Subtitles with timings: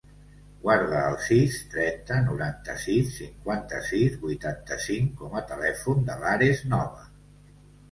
[0.61, 7.09] Guarda el sis, trenta, noranta-sis, cinquanta-sis, vuitanta-cinc com a telèfon de l'Ares Nova.